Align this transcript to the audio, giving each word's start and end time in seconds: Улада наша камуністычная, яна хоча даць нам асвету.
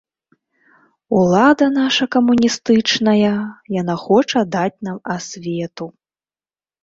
Улада 1.17 1.65
наша 1.81 2.05
камуністычная, 2.15 3.35
яна 3.81 3.95
хоча 4.05 4.39
даць 4.55 4.81
нам 4.87 4.97
асвету. 5.17 5.85